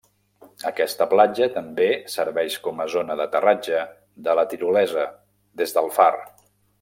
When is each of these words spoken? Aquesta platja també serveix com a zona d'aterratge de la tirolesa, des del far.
Aquesta 0.69 1.05
platja 1.11 1.47
també 1.57 1.85
serveix 2.15 2.57
com 2.69 2.81
a 2.85 2.89
zona 2.95 3.19
d'aterratge 3.21 3.83
de 4.29 4.35
la 4.41 4.47
tirolesa, 4.55 5.05
des 5.63 5.77
del 5.79 5.93
far. 6.01 6.13